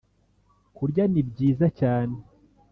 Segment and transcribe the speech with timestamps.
[0.75, 2.15] Kurya ni byiza cyane